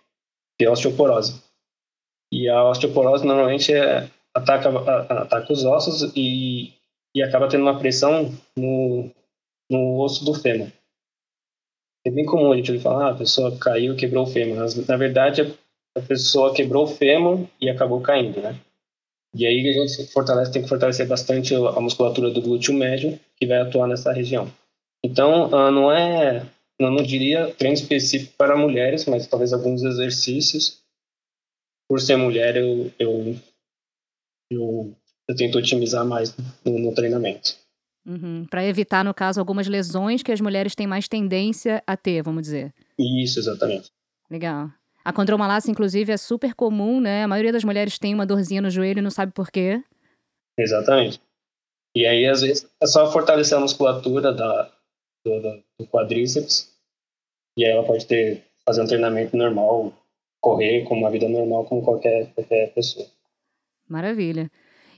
ter 0.58 0.68
osteoporose. 0.68 1.42
E 2.32 2.48
a 2.48 2.64
osteoporose 2.64 3.26
normalmente 3.26 3.72
é, 3.74 4.08
ataca, 4.34 4.68
ataca 5.22 5.52
os 5.52 5.64
ossos 5.64 6.12
e, 6.16 6.72
e 7.14 7.22
acaba 7.22 7.48
tendo 7.48 7.62
uma 7.62 7.78
pressão 7.78 8.30
no, 8.56 9.10
no 9.68 9.98
osso 10.00 10.24
do 10.24 10.34
fêmur. 10.34 10.68
É 12.06 12.10
bem 12.10 12.24
comum 12.24 12.52
a 12.52 12.56
gente 12.56 12.78
falar, 12.78 13.08
ah, 13.08 13.10
a 13.10 13.16
pessoa 13.16 13.58
caiu, 13.58 13.96
quebrou 13.96 14.24
o 14.24 14.30
fêmur. 14.30 14.56
Mas, 14.56 14.74
na 14.86 14.96
verdade, 14.96 15.54
a 15.96 16.00
pessoa 16.00 16.54
quebrou 16.54 16.84
o 16.84 16.88
fêmur 16.88 17.46
e 17.60 17.68
acabou 17.68 18.00
caindo, 18.00 18.40
né? 18.40 18.58
E 19.34 19.46
aí 19.46 19.68
a 19.68 19.72
gente 19.86 20.12
fortalece, 20.12 20.52
tem 20.52 20.62
que 20.62 20.68
fortalecer 20.68 21.06
bastante 21.06 21.54
a 21.54 21.80
musculatura 21.80 22.30
do 22.30 22.42
glúteo 22.42 22.74
médio, 22.74 23.18
que 23.36 23.46
vai 23.46 23.58
atuar 23.58 23.86
nessa 23.86 24.12
região. 24.12 24.52
Então, 25.04 25.54
ah, 25.54 25.70
não 25.70 25.90
é, 25.90 26.46
não, 26.80 26.90
não 26.90 27.02
diria 27.02 27.52
treino 27.54 27.74
específico 27.74 28.34
para 28.36 28.56
mulheres, 28.56 29.06
mas 29.06 29.26
talvez 29.26 29.52
alguns 29.52 29.82
exercícios. 29.82 30.80
Por 31.88 32.00
ser 32.00 32.16
mulher, 32.16 32.56
eu, 32.56 32.90
eu, 32.98 33.36
eu, 34.50 34.96
eu 35.28 35.36
tento 35.36 35.58
otimizar 35.58 36.04
mais 36.04 36.36
no, 36.64 36.78
no 36.78 36.94
treinamento. 36.94 37.56
Uhum. 38.06 38.46
Para 38.48 38.64
evitar, 38.64 39.04
no 39.04 39.12
caso, 39.12 39.40
algumas 39.40 39.66
lesões 39.66 40.22
que 40.22 40.32
as 40.32 40.40
mulheres 40.40 40.74
têm 40.74 40.86
mais 40.86 41.08
tendência 41.08 41.82
a 41.86 41.96
ter, 41.96 42.22
vamos 42.22 42.42
dizer. 42.42 42.72
Isso, 42.98 43.38
exatamente. 43.38 43.90
Legal. 44.30 44.70
A 45.04 45.12
condromalácia, 45.12 45.70
inclusive, 45.70 46.12
é 46.12 46.16
super 46.16 46.54
comum, 46.54 47.00
né? 47.00 47.24
A 47.24 47.28
maioria 47.28 47.52
das 47.52 47.64
mulheres 47.64 47.98
tem 47.98 48.14
uma 48.14 48.26
dorzinha 48.26 48.60
no 48.60 48.70
joelho 48.70 48.98
e 48.98 49.02
não 49.02 49.10
sabe 49.10 49.32
por 49.32 49.50
quê. 49.50 49.82
Exatamente. 50.58 51.20
E 51.94 52.06
aí, 52.06 52.26
às 52.26 52.42
vezes, 52.42 52.68
é 52.80 52.86
só 52.86 53.10
fortalecer 53.10 53.56
a 53.56 53.60
musculatura 53.60 54.32
da, 54.32 54.70
do, 55.24 55.62
do 55.78 55.86
quadríceps 55.86 56.70
e 57.56 57.64
aí 57.64 57.72
ela 57.72 57.84
pode 57.84 58.06
ter, 58.06 58.44
fazer 58.64 58.82
um 58.82 58.86
treinamento 58.86 59.36
normal, 59.36 59.92
correr 60.40 60.84
com 60.84 60.94
uma 60.94 61.10
vida 61.10 61.28
normal 61.28 61.64
como 61.64 61.82
qualquer, 61.82 62.32
qualquer 62.34 62.72
pessoa. 62.72 63.06
Maravilha. 63.88 64.50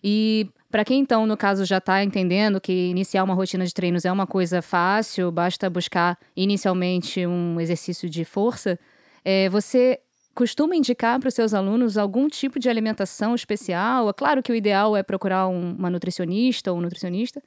E 0.05 0.49
para 0.71 0.85
quem 0.85 1.01
então, 1.01 1.27
no 1.27 1.37
caso, 1.37 1.65
já 1.65 1.79
está 1.79 2.03
entendendo 2.03 2.61
que 2.61 2.73
iniciar 2.73 3.25
uma 3.25 3.35
rotina 3.35 3.65
de 3.65 3.73
treinos 3.73 4.05
é 4.05 4.13
uma 4.13 4.27
coisa 4.27 4.61
fácil, 4.61 5.31
basta 5.31 5.71
buscar 5.71 6.19
inicialmente 6.37 7.27
um 7.27 7.61
exercício 7.61 8.09
de 8.09 8.25
força, 8.25 8.79
é, 9.25 9.49
você 9.49 10.01
costuma 10.35 10.75
indicar 10.75 11.21
para 11.21 11.29
os 11.29 11.35
seus 11.35 11.53
alunos 11.53 11.99
algum 11.99 12.29
tipo 12.29 12.59
de 12.59 12.69
alimentação 12.69 13.35
especial? 13.35 14.09
É 14.09 14.13
claro 14.13 14.43
que 14.43 14.53
o 14.53 14.55
ideal 14.55 14.97
é 14.97 15.03
procurar 15.03 15.49
um, 15.49 15.75
uma 15.75 15.91
nutricionista 15.91 16.73
ou 16.73 16.79
um 16.79 16.81
nutricionista, 16.81 17.43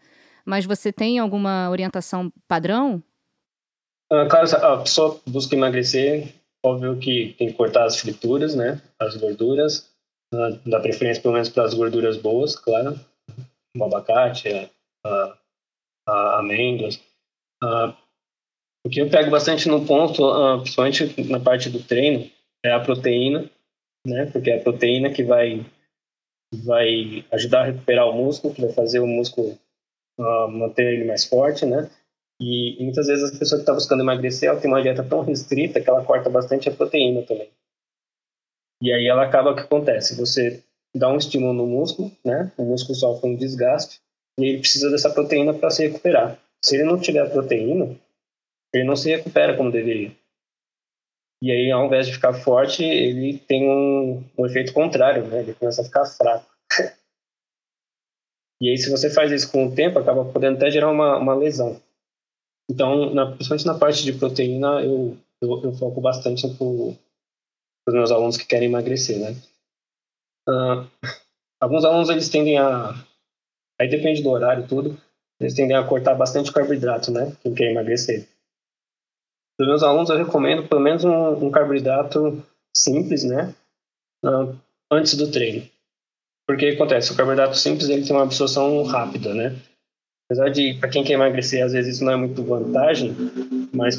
mas 0.45 0.65
você 0.65 0.91
tem 0.91 1.19
alguma 1.19 1.69
orientação 1.69 2.31
padrão? 2.47 3.03
Ah, 4.11 4.27
claro, 4.29 4.55
a 4.55 4.77
pessoa 4.77 5.19
busca 5.25 5.55
emagrecer, 5.55 6.33
óbvio 6.63 6.97
que 6.99 7.35
tem 7.37 7.47
que 7.47 7.53
cortar 7.53 7.85
as 7.85 7.99
frituras, 7.99 8.55
né? 8.55 8.81
As 8.99 9.17
gorduras, 9.17 9.89
uh, 10.33 10.59
dá 10.69 10.79
preferência 10.79 11.21
pelo 11.21 11.33
menos 11.33 11.49
para 11.49 11.63
as 11.63 11.73
gorduras 11.73 12.17
boas, 12.17 12.55
claro. 12.55 12.99
O 13.75 13.83
abacate, 13.83 14.69
uh, 15.05 15.33
amêndoas. 16.07 17.01
Uh, 17.63 17.93
o 18.85 18.89
que 18.89 19.01
eu 19.01 19.09
pego 19.09 19.31
bastante 19.31 19.67
no 19.67 19.83
ponto, 19.83 20.23
uh, 20.23 20.61
principalmente 20.61 21.27
na 21.27 21.39
parte 21.39 21.71
do 21.71 21.81
treino, 21.81 22.29
é 22.63 22.71
a 22.71 22.79
proteína, 22.79 23.49
né? 24.05 24.27
Porque 24.31 24.51
é 24.51 24.59
a 24.59 24.63
proteína 24.63 25.11
que 25.11 25.23
vai 25.23 25.65
vai 26.63 27.25
ajudar 27.31 27.61
a 27.61 27.65
recuperar 27.65 28.07
o 28.07 28.13
músculo, 28.13 28.53
que 28.53 28.61
vai 28.61 28.71
fazer 28.71 28.99
o 28.99 29.07
músculo 29.07 29.57
uh, 30.19 30.47
manter 30.47 30.93
ele 30.93 31.05
mais 31.05 31.25
forte, 31.25 31.65
né? 31.65 31.89
E, 32.39 32.79
e 32.79 32.83
muitas 32.83 33.07
vezes 33.07 33.33
a 33.33 33.39
pessoa 33.39 33.57
que 33.57 33.63
está 33.63 33.73
buscando 33.73 34.03
emagrecer, 34.03 34.49
ela 34.49 34.59
tem 34.59 34.69
uma 34.69 34.81
dieta 34.81 35.03
tão 35.03 35.21
restrita 35.21 35.81
que 35.81 35.89
ela 35.89 36.05
corta 36.05 36.29
bastante 36.29 36.69
a 36.69 36.71
proteína 36.71 37.23
também. 37.23 37.49
E 38.81 38.93
aí 38.93 39.07
ela 39.07 39.23
acaba 39.23 39.51
o 39.51 39.55
que 39.55 39.61
acontece? 39.61 40.15
Você 40.15 40.63
dá 40.95 41.09
um 41.09 41.17
estímulo 41.17 41.53
no 41.53 41.65
músculo, 41.65 42.11
né? 42.23 42.51
O 42.55 42.65
músculo 42.65 42.95
sofre 42.95 43.29
um 43.29 43.35
desgaste 43.35 43.99
e 44.39 44.45
ele 44.45 44.59
precisa 44.59 44.91
dessa 44.91 45.09
proteína 45.09 45.55
para 45.55 45.71
se 45.71 45.87
recuperar. 45.87 46.39
Se 46.63 46.75
ele 46.75 46.83
não 46.83 46.99
tiver 46.99 47.31
proteína, 47.31 47.95
ele 48.75 48.83
não 48.83 48.95
se 48.95 49.09
recupera 49.09 49.55
como 49.55 49.71
deveria. 49.71 50.11
E 51.41 51.51
aí, 51.51 51.71
ao 51.71 51.85
invés 51.85 52.07
de 52.07 52.13
ficar 52.13 52.33
forte, 52.33 52.83
ele 52.83 53.37
tem 53.37 53.69
um, 53.69 54.23
um 54.37 54.45
efeito 54.45 54.73
contrário, 54.73 55.27
né? 55.27 55.41
Ele 55.41 55.53
começa 55.53 55.81
a 55.81 55.85
ficar 55.85 56.05
fraco. 56.05 56.49
e 58.61 58.69
aí, 58.69 58.77
se 58.77 58.89
você 58.89 59.09
faz 59.09 59.31
isso 59.31 59.51
com 59.51 59.67
o 59.67 59.75
tempo, 59.75 59.99
acaba 59.99 60.25
podendo 60.25 60.57
até 60.57 60.71
gerar 60.71 60.91
uma, 60.91 61.17
uma 61.17 61.35
lesão. 61.35 61.79
Então, 62.69 63.13
na, 63.13 63.27
principalmente 63.27 63.67
na 63.67 63.77
parte 63.77 64.03
de 64.03 64.13
proteína, 64.13 64.81
eu, 64.83 65.17
eu, 65.41 65.63
eu 65.65 65.73
foco 65.73 66.01
bastante 66.01 66.47
para 66.47 66.65
os 66.65 67.93
meus 67.93 68.11
alunos 68.11 68.37
que 68.37 68.47
querem 68.47 68.67
emagrecer, 68.67 69.19
né? 69.19 69.35
Uh, 70.47 70.89
alguns 71.61 71.85
alunos, 71.85 72.09
eles 72.09 72.29
tendem 72.29 72.57
a... 72.57 72.91
Aí 73.79 73.89
depende 73.89 74.23
do 74.23 74.29
horário 74.29 74.67
tudo. 74.67 74.99
Eles 75.39 75.53
tendem 75.53 75.75
a 75.75 75.85
cortar 75.85 76.15
bastante 76.15 76.51
carboidrato, 76.51 77.11
né? 77.11 77.35
Quem 77.41 77.53
quer 77.53 77.71
emagrecer. 77.71 78.27
Para 79.57 79.63
os 79.63 79.69
meus 79.69 79.83
alunos, 79.83 80.09
eu 80.09 80.17
recomendo 80.17 80.67
pelo 80.67 80.81
menos 80.81 81.03
um, 81.03 81.45
um 81.45 81.51
carboidrato 81.51 82.43
simples, 82.75 83.23
né? 83.23 83.53
Uh, 84.23 84.55
antes 84.91 85.15
do 85.15 85.31
treino. 85.31 85.67
Porque 86.47 86.67
acontece, 86.67 87.11
o 87.11 87.15
carboidrato 87.15 87.55
simples 87.55 87.89
ele 87.89 88.05
tem 88.05 88.15
uma 88.15 88.23
absorção 88.23 88.83
rápida, 88.83 89.33
né? 89.33 89.55
Apesar 90.27 90.49
de, 90.49 90.73
para 90.75 90.89
quem 90.89 91.03
quer 91.03 91.13
emagrecer, 91.13 91.63
às 91.63 91.73
vezes 91.73 91.95
isso 91.95 92.05
não 92.05 92.11
é 92.11 92.15
muito 92.15 92.43
vantagem, 92.43 93.13
mas 93.73 93.95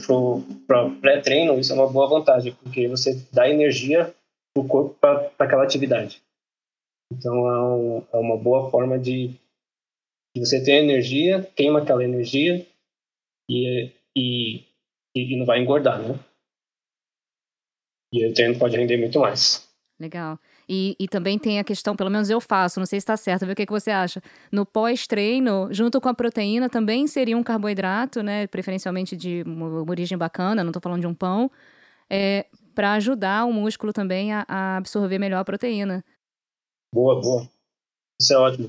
para 0.66 0.90
pré-treino 1.00 1.58
isso 1.58 1.72
é 1.72 1.76
uma 1.76 1.88
boa 1.88 2.08
vantagem, 2.08 2.52
porque 2.62 2.88
você 2.88 3.24
dá 3.32 3.48
energia 3.48 4.12
para 4.52 4.62
o 4.62 4.66
corpo 4.66 4.96
para 5.00 5.30
aquela 5.38 5.62
atividade. 5.62 6.20
Então 7.12 7.48
é, 7.48 7.62
um, 7.62 7.98
é, 8.12 8.16
uma 8.16 8.36
boa 8.36 8.68
forma 8.70 8.98
de, 8.98 9.28
de 10.34 10.44
você 10.44 10.62
ter 10.62 10.82
energia, 10.82 11.48
queima 11.54 11.80
aquela 11.80 12.04
energia 12.04 12.66
e, 13.48 13.92
e 14.16 14.64
e 15.20 15.36
não 15.36 15.46
vai 15.46 15.60
engordar, 15.60 16.00
né? 16.00 16.18
E 18.12 18.26
o 18.26 18.32
treino 18.32 18.58
pode 18.58 18.76
render 18.76 18.96
muito 18.96 19.18
mais. 19.18 19.66
Legal. 19.98 20.38
E, 20.68 20.94
e 20.98 21.08
também 21.08 21.38
tem 21.38 21.58
a 21.58 21.64
questão, 21.64 21.96
pelo 21.96 22.10
menos 22.10 22.28
eu 22.28 22.40
faço, 22.40 22.78
não 22.78 22.86
sei 22.86 23.00
se 23.00 23.04
está 23.04 23.16
certo, 23.16 23.46
ver 23.46 23.52
o 23.52 23.56
que, 23.56 23.66
que 23.66 23.72
você 23.72 23.90
acha. 23.90 24.22
No 24.52 24.66
pós-treino, 24.66 25.68
junto 25.72 26.00
com 26.00 26.08
a 26.08 26.14
proteína, 26.14 26.68
também 26.68 27.06
seria 27.06 27.36
um 27.36 27.42
carboidrato, 27.42 28.22
né? 28.22 28.46
Preferencialmente 28.46 29.16
de 29.16 29.42
uma 29.46 29.88
origem 29.88 30.18
bacana, 30.18 30.62
não 30.62 30.70
estou 30.70 30.82
falando 30.82 31.00
de 31.00 31.06
um 31.06 31.14
pão, 31.14 31.50
é, 32.10 32.46
para 32.74 32.92
ajudar 32.94 33.46
o 33.46 33.52
músculo 33.52 33.92
também 33.92 34.32
a, 34.32 34.44
a, 34.46 34.76
absorver 34.76 35.18
melhor 35.18 35.38
a 35.38 35.44
proteína. 35.44 36.04
Boa, 36.92 37.20
boa. 37.20 37.48
Isso 38.20 38.34
é 38.34 38.36
ótimo. 38.36 38.68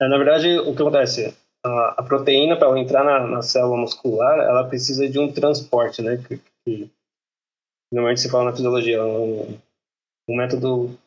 É, 0.00 0.08
na 0.08 0.16
verdade, 0.18 0.58
o 0.58 0.74
que 0.74 0.82
acontece? 0.82 1.36
A, 1.66 1.94
a 1.98 2.02
proteína, 2.02 2.56
para 2.56 2.68
ela 2.68 2.78
entrar 2.78 3.04
na, 3.04 3.26
na, 3.26 3.42
célula 3.42 3.76
muscular, 3.76 4.38
ela 4.38 4.68
precisa 4.68 5.08
de 5.08 5.18
um 5.18 5.32
transporte, 5.32 6.00
né? 6.00 6.16
Que, 6.16 6.40
que 6.64 6.90
normalmente 7.92 8.20
se 8.20 8.30
fala 8.30 8.46
na 8.46 8.52
fisiologia, 8.52 9.04
um, 9.04 9.58
um 10.28 10.36
método. 10.36 10.98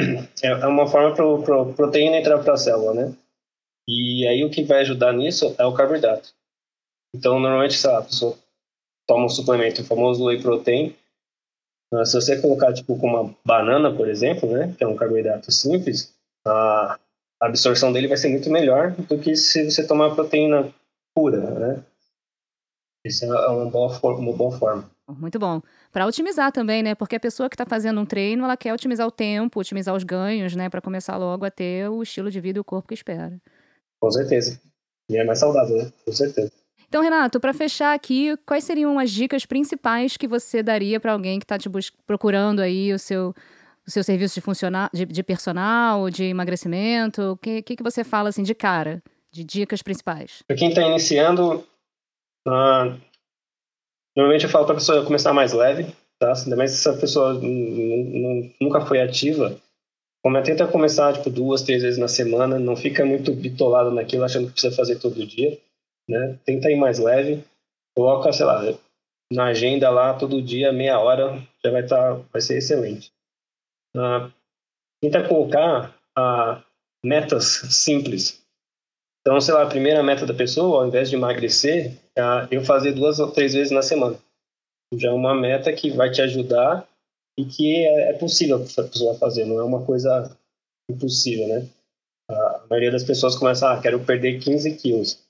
É, 0.42 0.48
é 0.48 0.66
uma 0.66 0.86
forma 0.86 1.14
para 1.14 1.60
a 1.60 1.74
proteína 1.74 2.16
entrar 2.16 2.42
para 2.42 2.54
a 2.54 2.56
célula, 2.56 2.94
né? 2.94 3.14
E 3.86 4.26
aí 4.26 4.42
o 4.42 4.50
que 4.50 4.62
vai 4.62 4.80
ajudar 4.80 5.12
nisso 5.12 5.54
é 5.58 5.66
o 5.66 5.74
carboidrato. 5.74 6.32
Então, 7.14 7.38
normalmente, 7.38 7.74
sei 7.74 7.90
lá, 7.90 7.98
a 7.98 8.04
pessoa 8.04 8.38
toma 9.06 9.26
um 9.26 9.28
suplemento, 9.28 9.82
o 9.82 9.84
famoso 9.84 10.24
whey 10.24 10.40
protein. 10.40 10.96
Se 12.06 12.14
você 12.14 12.40
colocar, 12.40 12.72
tipo, 12.72 12.98
com 12.98 13.06
uma 13.08 13.36
banana, 13.44 13.94
por 13.94 14.08
exemplo, 14.08 14.50
né? 14.50 14.74
Que 14.78 14.82
é 14.82 14.86
um 14.86 14.96
carboidrato 14.96 15.52
simples, 15.52 16.14
a, 16.46 16.98
a 17.40 17.46
absorção 17.46 17.92
dele 17.92 18.08
vai 18.08 18.16
ser 18.16 18.28
muito 18.28 18.50
melhor 18.50 18.92
do 18.92 19.18
que 19.18 19.34
se 19.34 19.70
você 19.70 19.86
tomar 19.86 20.14
proteína 20.14 20.72
pura, 21.14 21.38
né? 21.38 21.84
Isso 23.04 23.24
é 23.24 23.48
uma 23.48 23.70
boa, 23.70 23.98
uma 24.18 24.32
boa 24.32 24.58
forma. 24.58 24.90
Muito 25.08 25.38
bom. 25.38 25.62
Para 25.90 26.06
otimizar 26.06 26.52
também, 26.52 26.82
né? 26.82 26.94
Porque 26.94 27.16
a 27.16 27.20
pessoa 27.20 27.48
que 27.48 27.54
está 27.54 27.64
fazendo 27.64 28.00
um 28.00 28.04
treino, 28.04 28.44
ela 28.44 28.56
quer 28.56 28.74
otimizar 28.74 29.06
o 29.06 29.10
tempo, 29.10 29.58
otimizar 29.58 29.94
os 29.94 30.04
ganhos, 30.04 30.54
né? 30.54 30.68
Para 30.68 30.82
começar 30.82 31.16
logo 31.16 31.44
a 31.44 31.50
ter 31.50 31.88
o 31.88 32.02
estilo 32.02 32.30
de 32.30 32.40
vida 32.40 32.58
e 32.58 32.60
o 32.60 32.64
corpo 32.64 32.88
que 32.88 32.94
espera. 32.94 33.40
Com 33.98 34.10
certeza. 34.10 34.60
E 35.08 35.16
é 35.16 35.24
mais 35.24 35.38
saudável, 35.38 35.78
né? 35.78 35.92
Com 36.04 36.12
certeza. 36.12 36.52
Então, 36.88 37.02
Renato, 37.02 37.40
para 37.40 37.54
fechar 37.54 37.94
aqui, 37.94 38.36
quais 38.44 38.64
seriam 38.64 38.98
as 38.98 39.10
dicas 39.10 39.46
principais 39.46 40.16
que 40.16 40.28
você 40.28 40.62
daria 40.62 41.00
para 41.00 41.12
alguém 41.12 41.38
que 41.38 41.44
está 41.44 41.56
te 41.56 41.70
procurando 42.06 42.60
aí 42.60 42.92
o 42.92 42.98
seu, 42.98 43.34
o 43.90 43.92
seu 43.92 44.04
serviço 44.04 44.36
de, 44.36 44.40
funcional, 44.40 44.88
de, 44.94 45.04
de 45.04 45.22
personal, 45.22 46.08
de 46.08 46.24
emagrecimento? 46.24 47.32
O 47.32 47.36
que, 47.36 47.60
que, 47.60 47.76
que 47.76 47.82
você 47.82 48.04
fala 48.04 48.28
assim 48.28 48.44
de 48.44 48.54
cara, 48.54 49.02
de 49.32 49.42
dicas 49.42 49.82
principais? 49.82 50.42
Para 50.46 50.56
quem 50.56 50.68
está 50.68 50.82
iniciando, 50.82 51.66
uh, 52.46 53.00
normalmente 54.16 54.44
eu 54.44 54.48
falo 54.48 54.64
para 54.64 54.74
a 54.74 54.78
pessoa 54.78 55.04
começar 55.04 55.32
mais 55.32 55.52
leve, 55.52 55.92
tá? 56.20 56.32
Ainda 56.32 56.56
mais 56.56 56.70
se 56.70 56.88
a 56.88 56.96
pessoa 56.96 57.34
nunca 58.60 58.80
foi 58.82 59.00
ativa, 59.00 59.60
como 60.22 60.40
tenta 60.42 60.68
começar 60.68 61.12
tipo 61.14 61.28
duas, 61.28 61.62
três 61.62 61.82
vezes 61.82 61.98
na 61.98 62.08
semana, 62.08 62.58
não 62.58 62.76
fica 62.76 63.04
muito 63.04 63.32
bitolado 63.32 63.90
naquilo, 63.90 64.22
achando 64.22 64.46
que 64.46 64.52
precisa 64.52 64.74
fazer 64.74 65.00
todo 65.00 65.26
dia, 65.26 65.58
né? 66.08 66.38
Tenta 66.44 66.70
ir 66.70 66.76
mais 66.76 67.00
leve, 67.00 67.42
coloca, 67.96 68.32
sei 68.32 68.46
lá, 68.46 68.62
na 69.32 69.46
agenda 69.46 69.90
lá 69.90 70.14
todo 70.14 70.40
dia 70.40 70.72
meia 70.72 71.00
hora, 71.00 71.42
já 71.64 71.70
vai 71.72 71.82
estar, 71.82 72.16
tá, 72.16 72.22
vai 72.32 72.40
ser 72.40 72.58
excelente. 72.58 73.10
Uh, 73.96 74.32
tenta 75.02 75.26
colocar 75.26 75.96
uh, 76.18 76.62
metas 77.04 77.44
simples. 77.44 78.44
Então, 79.20 79.40
sei 79.40 79.54
lá, 79.54 79.62
a 79.62 79.68
primeira 79.68 80.02
meta 80.02 80.26
da 80.26 80.34
pessoa, 80.34 80.82
ao 80.82 80.88
invés 80.88 81.10
de 81.10 81.16
emagrecer, 81.16 81.98
é 82.16 82.22
eu 82.50 82.64
fazer 82.64 82.92
duas 82.92 83.18
ou 83.18 83.30
três 83.30 83.52
vezes 83.52 83.70
na 83.70 83.82
semana. 83.82 84.18
Já 84.94 85.08
é 85.08 85.12
uma 85.12 85.34
meta 85.34 85.72
que 85.72 85.90
vai 85.90 86.10
te 86.10 86.22
ajudar 86.22 86.88
e 87.38 87.44
que 87.44 87.76
é, 87.86 88.10
é 88.10 88.12
possível 88.14 88.56
a 88.56 88.60
pessoa 88.60 89.18
fazer, 89.18 89.44
não 89.44 89.58
é 89.58 89.64
uma 89.64 89.84
coisa 89.84 90.36
impossível, 90.90 91.46
né? 91.48 91.68
A 92.28 92.66
maioria 92.68 92.90
das 92.90 93.04
pessoas 93.04 93.36
começa, 93.36 93.72
ah, 93.72 93.80
quero 93.80 94.04
perder 94.04 94.40
15 94.40 94.76
quilos. 94.76 95.22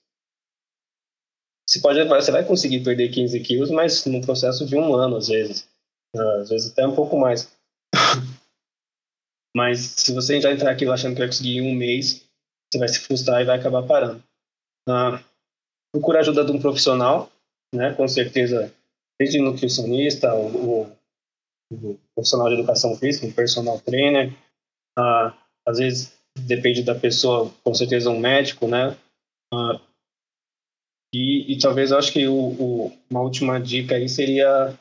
Você, 1.66 1.80
pode, 1.80 2.02
você 2.04 2.32
vai 2.32 2.44
conseguir 2.44 2.82
perder 2.82 3.10
15 3.10 3.40
quilos, 3.40 3.70
mas 3.70 4.04
num 4.06 4.20
processo 4.20 4.66
de 4.66 4.76
um 4.76 4.94
ano, 4.94 5.16
às 5.16 5.28
vezes. 5.28 5.68
Às 6.14 6.48
vezes 6.48 6.72
até 6.72 6.86
um 6.86 6.94
pouco 6.94 7.18
mais. 7.18 7.48
Mas 9.56 9.80
se 9.80 10.14
você 10.14 10.40
já 10.40 10.52
entrar 10.52 10.70
aqui 10.70 10.86
achando 10.86 11.14
que 11.14 11.20
vai 11.20 11.28
conseguir 11.28 11.58
em 11.58 11.72
um 11.72 11.74
mês, 11.74 12.24
você 12.70 12.78
vai 12.78 12.88
se 12.88 13.00
frustrar 13.00 13.42
e 13.42 13.44
vai 13.44 13.58
acabar 13.58 13.82
parando. 13.82 14.22
Ah, 14.88 15.22
procura 15.92 16.20
ajuda 16.20 16.44
de 16.44 16.52
um 16.52 16.60
profissional, 16.60 17.30
né? 17.74 17.92
Com 17.94 18.06
certeza, 18.06 18.72
desde 19.18 19.40
nutricionista, 19.40 20.34
o, 20.34 20.82
o 21.72 21.98
profissional 22.14 22.48
de 22.48 22.54
educação 22.54 22.96
física, 22.96 23.26
um 23.26 23.32
personal 23.32 23.80
trainer. 23.80 24.32
Ah, 24.98 25.36
às 25.66 25.78
vezes 25.78 26.16
depende 26.38 26.82
da 26.82 26.94
pessoa, 26.94 27.52
com 27.62 27.74
certeza 27.74 28.10
um 28.10 28.18
médico, 28.18 28.66
né? 28.66 28.96
Ah, 29.52 29.80
e, 31.12 31.52
e, 31.52 31.58
talvez 31.58 31.90
eu 31.90 31.98
acho 31.98 32.12
que 32.12 32.26
o, 32.28 32.34
o, 32.34 32.98
uma 33.10 33.20
última 33.20 33.60
dica 33.60 33.96
aí 33.96 34.08
seria, 34.08 34.78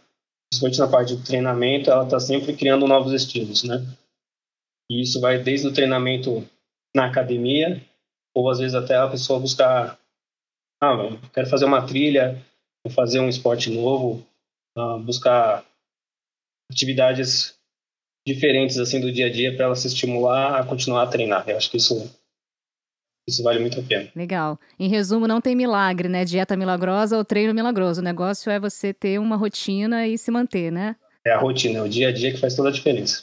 principalmente 0.52 0.80
na 0.80 0.88
parte 0.88 1.16
do 1.16 1.24
treinamento, 1.24 1.90
ela 1.90 2.04
está 2.04 2.20
sempre 2.20 2.56
criando 2.56 2.88
novos 2.88 3.14
estilos, 3.14 3.64
né? 3.64 3.84
E 4.90 5.02
isso 5.02 5.20
vai 5.22 5.38
desde 5.38 5.68
o 5.68 5.74
treinamento 5.74 6.48
na 6.96 7.06
academia, 7.06 7.82
ou 8.36 8.50
às 8.50 8.60
vezes 8.60 8.74
até 8.74 8.96
a 8.96 9.08
pessoa 9.08 9.40
buscar, 9.40 10.00
ah, 10.82 10.96
quero 11.34 11.50
fazer 11.50 11.66
uma 11.66 11.86
trilha, 11.86 12.44
vou 12.84 12.94
fazer 12.94 13.20
um 13.20 13.30
esporte 13.30 13.70
novo, 13.70 14.26
uh, 14.78 15.00
buscar 15.00 15.64
atividades 16.72 17.58
diferentes 18.28 18.78
assim 18.78 19.00
do 19.00 19.12
dia 19.12 19.28
a 19.28 19.32
dia 19.32 19.56
para 19.56 19.66
ela 19.66 19.76
se 19.76 19.88
estimular 19.88 20.60
a 20.60 20.66
continuar 20.66 21.04
a 21.04 21.08
treinar. 21.08 21.48
Eu 21.48 21.58
acho 21.58 21.70
que 21.70 21.78
isso 21.78 22.10
isso 23.28 23.44
vale 23.44 23.60
muito 23.60 23.80
a 23.80 23.84
pena. 23.84 24.10
Legal. 24.16 24.60
Em 24.80 24.90
resumo, 24.90 25.28
não 25.28 25.40
tem 25.40 25.56
milagre, 25.56 26.10
né? 26.10 26.26
Dieta 26.26 26.58
milagrosa 26.58 27.16
ou 27.16 27.24
treino 27.24 27.54
milagroso. 27.54 28.02
O 28.02 28.04
negócio 28.04 28.52
é 28.52 28.60
você 28.60 28.92
ter 28.92 29.20
uma 29.20 29.36
rotina 29.36 30.08
e 30.08 30.18
se 30.18 30.32
manter, 30.32 30.72
né? 30.72 30.96
É 31.26 31.32
a 31.32 31.38
rotina, 31.38 31.80
é 31.80 31.82
o 31.84 31.88
dia 31.88 32.10
a 32.10 32.12
dia 32.12 32.32
que 32.32 32.40
faz 32.40 32.56
toda 32.56 32.70
a 32.70 32.72
diferença. 32.72 33.18